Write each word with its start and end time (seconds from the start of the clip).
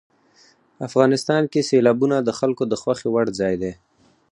افغانستان 0.87 1.43
کې 1.51 1.67
سیلابونه 1.69 2.17
د 2.21 2.29
خلکو 2.39 2.63
د 2.71 2.73
خوښې 2.81 3.07
وړ 3.11 3.25
ځای 3.39 3.53
دی. 3.61 3.73